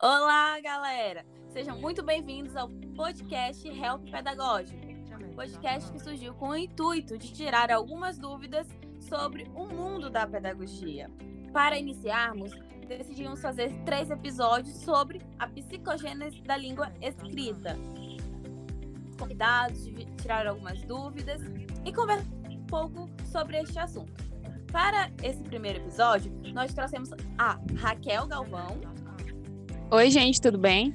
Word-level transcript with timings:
Olá, 0.00 0.60
galera! 0.60 1.26
Sejam 1.48 1.76
muito 1.80 2.04
bem-vindos 2.04 2.54
ao 2.54 2.68
podcast 2.94 3.66
Help 3.66 4.08
Pedagógico. 4.08 4.78
Podcast 5.34 5.90
que 5.90 5.98
surgiu 5.98 6.34
com 6.34 6.50
o 6.50 6.56
intuito 6.56 7.18
de 7.18 7.32
tirar 7.32 7.72
algumas 7.72 8.16
dúvidas 8.16 8.68
sobre 9.00 9.50
o 9.56 9.66
mundo 9.66 10.08
da 10.08 10.24
pedagogia. 10.24 11.10
Para 11.52 11.76
iniciarmos, 11.76 12.52
decidimos 12.86 13.42
fazer 13.42 13.72
três 13.84 14.08
episódios 14.08 14.76
sobre 14.76 15.20
a 15.36 15.48
psicogênese 15.48 16.42
da 16.42 16.56
língua 16.56 16.92
escrita. 17.00 17.76
Convidados, 19.18 19.84
tirar 20.22 20.46
algumas 20.46 20.80
dúvidas 20.82 21.42
e 21.84 21.92
conversar 21.92 22.24
um 22.48 22.64
pouco 22.66 23.10
sobre 23.24 23.58
este 23.58 23.76
assunto. 23.80 24.28
Para 24.70 25.10
esse 25.24 25.42
primeiro 25.42 25.80
episódio, 25.80 26.30
nós 26.52 26.72
trouxemos 26.72 27.10
a 27.36 27.58
Raquel 27.76 28.28
Galvão. 28.28 28.80
Oi, 29.90 30.10
gente, 30.10 30.38
tudo 30.38 30.58
bem? 30.58 30.94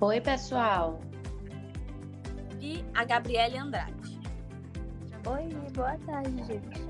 Oi, 0.00 0.20
pessoal. 0.20 1.00
E 2.60 2.84
a 2.94 3.04
Gabriele 3.04 3.58
Andrade. 3.58 4.20
Oi, 5.26 5.48
boa 5.72 5.98
tarde, 5.98 6.44
gente. 6.44 6.80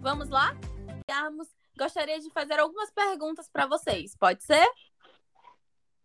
Vamos 0.00 0.30
lá? 0.30 0.56
Gostaria 1.76 2.18
de 2.18 2.30
fazer 2.30 2.58
algumas 2.58 2.90
perguntas 2.90 3.50
para 3.50 3.66
vocês. 3.66 4.16
Pode 4.16 4.42
ser? 4.42 4.66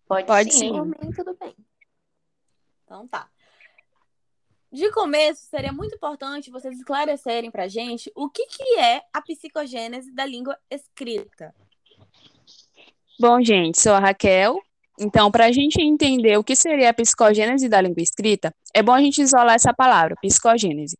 Pode, 0.09 0.27
Pode 0.27 0.51
sim. 0.51 0.73
sim. 0.73 1.11
tudo 1.15 1.37
bem. 1.39 1.55
Então 2.83 3.07
tá. 3.07 3.29
De 4.71 4.91
começo, 4.91 5.45
seria 5.49 5.71
muito 5.71 5.95
importante 5.95 6.51
vocês 6.51 6.77
esclarecerem 6.77 7.49
para 7.49 7.67
gente 7.67 8.11
o 8.13 8.29
que, 8.29 8.45
que 8.47 8.79
é 8.79 9.01
a 9.13 9.21
psicogênese 9.21 10.13
da 10.13 10.25
língua 10.25 10.57
escrita. 10.69 11.55
Bom, 13.19 13.41
gente, 13.41 13.79
sou 13.79 13.93
a 13.93 13.99
Raquel. 13.99 14.61
Então, 14.99 15.31
para 15.31 15.45
a 15.45 15.51
gente 15.51 15.81
entender 15.81 16.37
o 16.37 16.43
que 16.43 16.55
seria 16.55 16.89
a 16.89 16.93
psicogênese 16.93 17.69
da 17.69 17.79
língua 17.79 18.01
escrita, 18.01 18.53
é 18.73 18.83
bom 18.83 18.93
a 18.93 19.01
gente 19.01 19.21
isolar 19.21 19.55
essa 19.55 19.73
palavra, 19.73 20.15
psicogênese. 20.21 20.97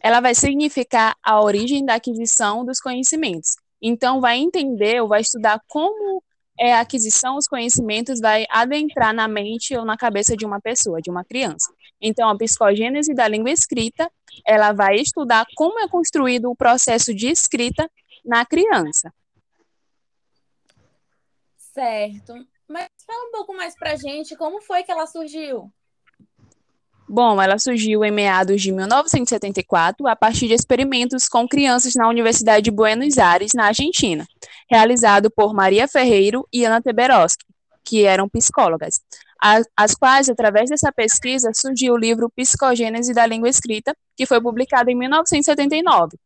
Ela 0.00 0.20
vai 0.20 0.34
significar 0.34 1.16
a 1.22 1.40
origem 1.42 1.84
da 1.84 1.94
aquisição 1.94 2.64
dos 2.64 2.78
conhecimentos. 2.78 3.56
Então, 3.82 4.20
vai 4.20 4.38
entender 4.38 5.02
ou 5.02 5.08
vai 5.08 5.22
estudar 5.22 5.60
como 5.66 6.22
é 6.58 6.74
a 6.74 6.80
aquisição 6.80 7.36
dos 7.36 7.46
conhecimentos 7.46 8.20
vai 8.20 8.44
adentrar 8.50 9.14
na 9.14 9.28
mente 9.28 9.76
ou 9.76 9.84
na 9.84 9.96
cabeça 9.96 10.36
de 10.36 10.44
uma 10.44 10.60
pessoa, 10.60 11.00
de 11.00 11.10
uma 11.10 11.24
criança. 11.24 11.72
Então, 12.00 12.28
a 12.28 12.36
psicogênese 12.36 13.14
da 13.14 13.28
língua 13.28 13.50
escrita, 13.50 14.10
ela 14.46 14.72
vai 14.72 14.96
estudar 14.96 15.46
como 15.56 15.80
é 15.80 15.88
construído 15.88 16.50
o 16.50 16.56
processo 16.56 17.14
de 17.14 17.28
escrita 17.28 17.90
na 18.24 18.44
criança. 18.44 19.12
Certo. 21.56 22.34
Mas 22.68 22.88
fala 23.06 23.28
um 23.28 23.32
pouco 23.32 23.54
mais 23.54 23.74
pra 23.76 23.96
gente 23.96 24.36
como 24.36 24.60
foi 24.60 24.82
que 24.82 24.90
ela 24.90 25.06
surgiu. 25.06 25.72
Bom, 27.08 27.40
ela 27.40 27.58
surgiu 27.58 28.04
em 28.04 28.10
meados 28.10 28.60
de 28.60 28.70
1974 28.70 30.06
a 30.06 30.14
partir 30.14 30.46
de 30.46 30.52
experimentos 30.52 31.26
com 31.26 31.48
crianças 31.48 31.94
na 31.94 32.06
Universidade 32.06 32.64
de 32.64 32.70
Buenos 32.70 33.16
Aires, 33.16 33.52
na 33.54 33.66
Argentina, 33.66 34.28
realizado 34.70 35.30
por 35.30 35.54
Maria 35.54 35.88
Ferreiro 35.88 36.46
e 36.52 36.64
Ana 36.64 36.80
Teberoski, 36.80 37.44
que 37.84 38.04
eram 38.04 38.28
psicólogas, 38.28 39.00
as 39.76 39.94
quais, 39.94 40.28
através 40.28 40.68
dessa 40.68 40.92
pesquisa, 40.92 41.52
surgiu 41.54 41.94
o 41.94 41.98
livro 41.98 42.30
Psicogênese 42.30 43.14
da 43.14 43.24
Língua 43.24 43.48
Escrita, 43.48 43.96
que 44.16 44.26
foi 44.26 44.40
publicado 44.40 44.90
em 44.90 44.94
1979 44.94 46.18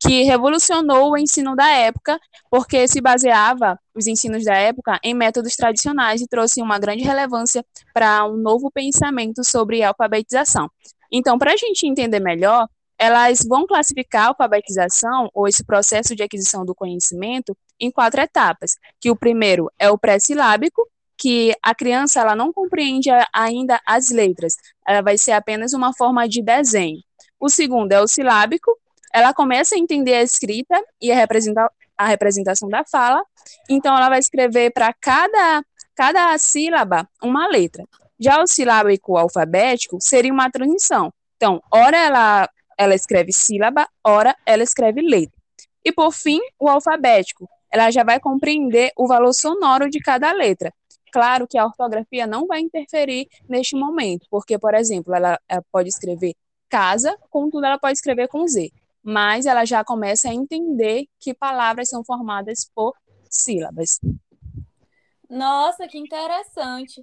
que 0.00 0.22
revolucionou 0.22 1.10
o 1.10 1.18
ensino 1.18 1.56
da 1.56 1.68
época, 1.70 2.18
porque 2.48 2.86
se 2.86 3.00
baseava, 3.00 3.78
os 3.94 4.06
ensinos 4.06 4.44
da 4.44 4.54
época, 4.54 4.98
em 5.02 5.12
métodos 5.12 5.56
tradicionais 5.56 6.20
e 6.20 6.28
trouxe 6.28 6.62
uma 6.62 6.78
grande 6.78 7.02
relevância 7.02 7.64
para 7.92 8.24
um 8.24 8.36
novo 8.36 8.70
pensamento 8.70 9.42
sobre 9.44 9.82
alfabetização. 9.82 10.70
Então, 11.10 11.36
para 11.38 11.52
a 11.52 11.56
gente 11.56 11.86
entender 11.86 12.20
melhor, 12.20 12.68
elas 12.96 13.40
vão 13.48 13.66
classificar 13.66 14.26
a 14.26 14.28
alfabetização, 14.28 15.30
ou 15.34 15.48
esse 15.48 15.64
processo 15.64 16.14
de 16.14 16.22
aquisição 16.22 16.64
do 16.64 16.74
conhecimento, 16.74 17.56
em 17.80 17.90
quatro 17.90 18.20
etapas, 18.20 18.76
que 19.00 19.10
o 19.10 19.16
primeiro 19.16 19.70
é 19.78 19.90
o 19.90 19.98
pré-silábico, 19.98 20.86
que 21.16 21.52
a 21.62 21.74
criança 21.74 22.20
ela 22.20 22.36
não 22.36 22.52
compreende 22.52 23.10
ainda 23.32 23.80
as 23.84 24.10
letras, 24.10 24.56
ela 24.86 25.02
vai 25.02 25.18
ser 25.18 25.32
apenas 25.32 25.72
uma 25.72 25.92
forma 25.92 26.28
de 26.28 26.40
desenho. 26.40 27.02
O 27.40 27.48
segundo 27.48 27.92
é 27.92 28.00
o 28.00 28.06
silábico, 28.06 28.70
ela 29.12 29.34
começa 29.34 29.74
a 29.74 29.78
entender 29.78 30.14
a 30.14 30.22
escrita 30.22 30.80
e 31.00 31.10
a, 31.10 31.14
representa 31.16 31.70
a 31.96 32.06
representação 32.06 32.68
da 32.68 32.84
fala, 32.84 33.20
então 33.68 33.96
ela 33.96 34.08
vai 34.08 34.20
escrever 34.20 34.70
para 34.72 34.92
cada, 34.92 35.64
cada 35.94 36.38
sílaba 36.38 37.08
uma 37.20 37.48
letra. 37.48 37.84
Já 38.20 38.40
o 38.40 38.46
silábico 38.46 39.16
alfabético 39.16 39.98
seria 40.00 40.32
uma 40.32 40.50
transição. 40.50 41.12
Então, 41.36 41.62
ora 41.72 41.96
ela, 41.96 42.48
ela 42.76 42.94
escreve 42.94 43.32
sílaba, 43.32 43.88
ora 44.04 44.36
ela 44.46 44.62
escreve 44.62 45.00
letra. 45.00 45.38
E 45.84 45.92
por 45.92 46.12
fim, 46.12 46.40
o 46.58 46.68
alfabético. 46.68 47.48
Ela 47.70 47.90
já 47.90 48.04
vai 48.04 48.18
compreender 48.20 48.92
o 48.96 49.06
valor 49.06 49.32
sonoro 49.32 49.88
de 49.90 50.00
cada 50.00 50.32
letra. 50.32 50.72
Claro 51.12 51.46
que 51.46 51.56
a 51.58 51.64
ortografia 51.64 52.26
não 52.26 52.46
vai 52.46 52.60
interferir 52.60 53.28
neste 53.48 53.74
momento, 53.76 54.26
porque, 54.30 54.58
por 54.58 54.74
exemplo, 54.74 55.14
ela, 55.14 55.38
ela 55.48 55.62
pode 55.72 55.88
escrever 55.88 56.34
casa, 56.68 57.16
contudo, 57.30 57.64
ela 57.64 57.78
pode 57.78 57.94
escrever 57.94 58.28
com 58.28 58.46
Z 58.46 58.70
mas 59.10 59.46
ela 59.46 59.64
já 59.64 59.82
começa 59.82 60.28
a 60.28 60.34
entender 60.34 61.06
que 61.18 61.32
palavras 61.32 61.88
são 61.88 62.04
formadas 62.04 62.70
por 62.74 62.94
sílabas. 63.30 63.98
Nossa, 65.30 65.88
que 65.88 65.96
interessante. 65.96 67.00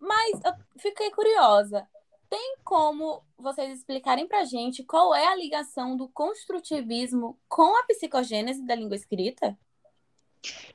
Mas 0.00 0.40
eu 0.42 0.52
fiquei 0.78 1.10
curiosa. 1.10 1.86
Tem 2.30 2.56
como 2.64 3.22
vocês 3.36 3.78
explicarem 3.78 4.26
para 4.26 4.44
gente 4.44 4.82
qual 4.82 5.14
é 5.14 5.26
a 5.26 5.36
ligação 5.36 5.94
do 5.94 6.08
construtivismo 6.08 7.38
com 7.48 7.76
a 7.76 7.84
psicogênese 7.84 8.64
da 8.64 8.74
língua 8.74 8.96
escrita? 8.96 9.58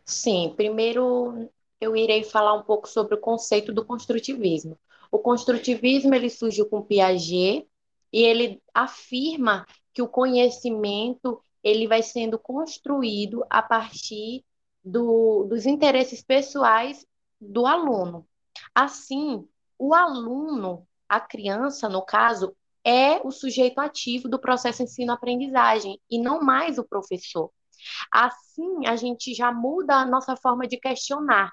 Sim, 0.06 0.54
primeiro 0.56 1.50
eu 1.80 1.96
irei 1.96 2.24
falar 2.24 2.54
um 2.54 2.64
pouco 2.64 2.88
sobre 2.88 3.16
o 3.16 3.20
conceito 3.20 3.74
do 3.74 3.86
construtivismo. 3.86 4.78
O 5.12 5.20
construtivismo 5.20 6.14
ele 6.14 6.30
surgiu 6.30 6.68
com 6.68 6.82
Piaget 6.82 7.68
e 8.14 8.24
ele 8.24 8.62
afirma 8.74 9.66
que 9.94 10.02
o 10.02 10.08
conhecimento 10.08 11.44
ele 11.64 11.88
vai 11.88 12.02
sendo 12.02 12.40
construído 12.40 13.46
a 13.50 13.62
partir 13.62 14.44
do, 14.84 15.44
dos 15.44 15.66
interesses 15.66 16.24
pessoais 16.24 17.06
do 17.40 17.66
aluno. 17.66 18.28
Assim, 18.74 19.48
o 19.78 19.94
aluno, 19.94 20.88
a 21.08 21.20
criança, 21.20 21.90
no 21.90 22.04
caso, 22.04 22.56
é 22.84 23.20
o 23.26 23.32
sujeito 23.32 23.80
ativo 23.80 24.28
do 24.28 24.40
processo 24.40 24.84
ensino-aprendizagem 24.84 26.00
e 26.10 26.20
não 26.20 26.42
mais 26.42 26.78
o 26.78 26.84
professor. 26.84 27.52
Assim, 28.12 28.86
a 28.86 28.96
gente 28.96 29.34
já 29.34 29.52
muda 29.52 29.96
a 29.96 30.06
nossa 30.06 30.36
forma 30.36 30.68
de 30.68 30.78
questionar. 30.78 31.52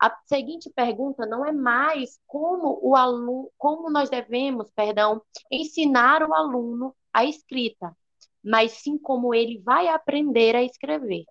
A 0.00 0.14
seguinte 0.26 0.70
pergunta 0.74 1.24
não 1.24 1.44
é 1.46 1.52
mais 1.52 2.18
como 2.26 2.78
o 2.82 2.96
aluno, 2.96 3.50
como 3.56 3.90
nós 3.90 4.10
devemos, 4.10 4.70
perdão, 4.72 5.22
ensinar 5.50 6.22
o 6.22 6.34
aluno 6.34 6.94
a 7.12 7.24
escrita, 7.24 7.96
mas 8.42 8.72
sim 8.72 8.98
como 8.98 9.34
ele 9.34 9.62
vai 9.62 9.88
aprender 9.88 10.56
a 10.56 10.62
escrever. 10.62 11.24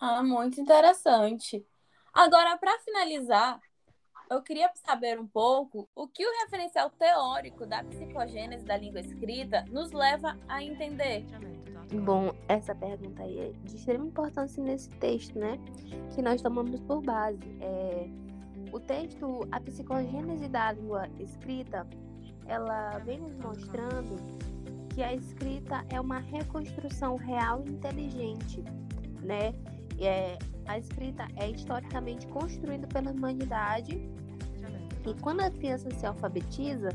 Ah, 0.00 0.22
muito 0.22 0.60
interessante. 0.60 1.66
Agora, 2.12 2.56
para 2.58 2.78
finalizar, 2.80 3.60
eu 4.30 4.42
queria 4.42 4.70
saber 4.74 5.18
um 5.18 5.26
pouco 5.26 5.88
o 5.94 6.06
que 6.08 6.26
o 6.26 6.42
referencial 6.42 6.90
teórico 6.90 7.66
da 7.66 7.82
psicogênese 7.84 8.64
da 8.64 8.76
língua 8.76 9.00
escrita 9.00 9.64
nos 9.70 9.92
leva 9.92 10.38
a 10.48 10.62
entender. 10.62 11.24
Bom, 11.92 12.32
essa 12.48 12.74
pergunta 12.74 13.22
aí 13.22 13.38
é 13.38 13.52
de 13.64 13.76
extrema 13.76 14.06
importância 14.06 14.62
nesse 14.62 14.88
texto, 14.90 15.38
né? 15.38 15.58
Que 16.14 16.22
nós 16.22 16.40
tomamos 16.40 16.80
por 16.80 17.02
base. 17.02 17.38
É, 17.60 18.08
o 18.72 18.80
texto, 18.80 19.46
a 19.52 19.60
psicogênese 19.60 20.48
da 20.48 20.72
língua 20.72 21.08
escrita, 21.20 21.86
ela 22.46 22.98
vem 22.98 23.20
nos 23.20 23.36
mostrando 23.36 24.16
que 24.94 25.02
a 25.02 25.12
escrita 25.14 25.84
é 25.90 26.00
uma 26.00 26.18
reconstrução 26.18 27.16
real 27.16 27.62
e 27.66 27.70
inteligente, 27.70 28.62
né? 29.22 29.52
É, 30.00 30.38
a 30.66 30.78
escrita 30.78 31.26
é 31.36 31.50
historicamente 31.50 32.26
construída 32.28 32.86
pela 32.86 33.10
humanidade 33.10 34.00
e 35.06 35.14
quando 35.20 35.40
a 35.40 35.50
criança 35.50 35.90
se 35.90 36.06
alfabetiza, 36.06 36.88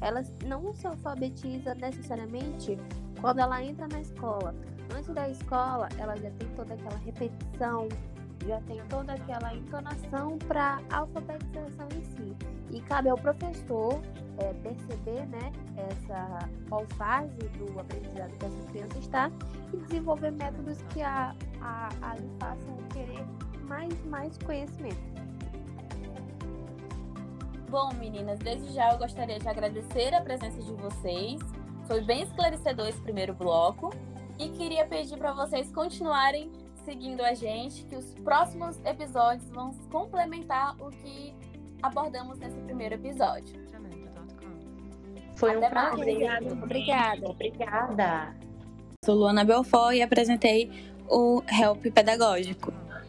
ela 0.00 0.22
não 0.44 0.74
se 0.74 0.86
alfabetiza 0.86 1.74
necessariamente 1.74 2.76
quando 3.20 3.38
ela 3.38 3.62
entra 3.62 3.86
na 3.88 4.00
escola. 4.00 4.54
Antes 4.94 5.14
da 5.14 5.28
escola, 5.28 5.88
ela 5.98 6.16
já 6.16 6.30
tem 6.32 6.48
toda 6.56 6.74
aquela 6.74 6.98
repetição, 6.98 7.88
já 8.46 8.60
tem 8.62 8.82
toda 8.88 9.14
aquela 9.14 9.54
entonação 9.54 10.36
para 10.46 10.80
alfabetização 10.90 11.88
em 11.96 12.04
si. 12.04 12.36
E 12.70 12.80
cabe 12.80 13.08
ao 13.08 13.16
professor 13.16 14.02
é, 14.38 14.52
perceber 14.54 15.26
né, 15.26 15.52
essa 15.76 16.48
qual 16.68 16.84
fase 16.96 17.36
do 17.56 17.78
aprendizado 17.78 18.36
que 18.36 18.46
essa 18.46 18.62
criança 18.72 18.98
está 18.98 19.30
e 19.72 19.76
desenvolver 19.76 20.32
métodos 20.32 20.82
que 20.92 21.00
a, 21.00 21.34
a, 21.60 21.88
a 22.02 22.16
façam 23.74 23.88
querer 23.88 24.04
mais 24.04 24.04
mais 24.06 24.38
conhecimento. 24.38 25.14
Bom, 27.68 27.92
meninas, 27.94 28.38
desde 28.38 28.72
já 28.72 28.92
eu 28.92 28.98
gostaria 28.98 29.38
de 29.38 29.48
agradecer 29.48 30.14
a 30.14 30.20
presença 30.20 30.62
de 30.62 30.72
vocês. 30.74 31.40
Foi 31.86 32.00
bem 32.02 32.22
esclarecedor 32.22 32.88
esse 32.88 33.00
primeiro 33.00 33.34
bloco. 33.34 33.90
E 34.38 34.48
queria 34.50 34.86
pedir 34.86 35.16
para 35.16 35.32
vocês 35.32 35.70
continuarem 35.72 36.50
seguindo 36.84 37.22
a 37.22 37.34
gente, 37.34 37.84
que 37.86 37.96
os 37.96 38.14
próximos 38.14 38.78
episódios 38.84 39.48
vão 39.50 39.72
complementar 39.90 40.76
o 40.80 40.90
que 40.90 41.34
abordamos 41.82 42.38
nesse 42.38 42.60
primeiro 42.60 42.94
episódio. 42.94 43.64
Foi 45.36 45.56
Até 45.56 45.66
um 45.66 45.70
prazer. 45.70 46.18
mais. 46.18 46.52
Obrigada. 46.52 47.28
Obrigada. 47.28 48.36
Sou 49.04 49.14
Luana 49.14 49.44
Belfort 49.44 49.96
e 49.96 50.02
apresentei 50.02 50.70
o 51.08 51.42
Help 51.48 51.82
Pedagógico. 51.92 52.72